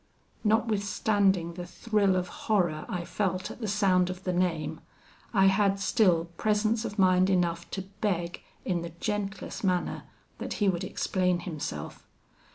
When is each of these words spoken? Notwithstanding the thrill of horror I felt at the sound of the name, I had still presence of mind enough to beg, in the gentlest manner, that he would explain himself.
Notwithstanding 0.43 1.53
the 1.53 1.67
thrill 1.67 2.15
of 2.15 2.27
horror 2.49 2.85
I 2.89 3.05
felt 3.05 3.51
at 3.51 3.61
the 3.61 3.67
sound 3.67 4.09
of 4.09 4.23
the 4.23 4.33
name, 4.33 4.81
I 5.31 5.45
had 5.45 5.79
still 5.79 6.25
presence 6.37 6.83
of 6.83 6.97
mind 6.97 7.29
enough 7.29 7.69
to 7.69 7.83
beg, 7.83 8.41
in 8.65 8.81
the 8.81 8.93
gentlest 8.99 9.63
manner, 9.63 10.05
that 10.39 10.53
he 10.53 10.67
would 10.67 10.83
explain 10.83 11.41
himself. 11.41 12.07